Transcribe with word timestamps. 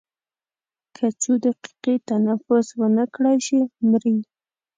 که 0.95 1.05
څو 1.21 1.31
دقیقې 1.45 1.93
تنفس 2.09 2.67
ونه 2.79 3.03
کړای 3.15 3.37
شي 3.45 3.59
مري. 3.89 4.17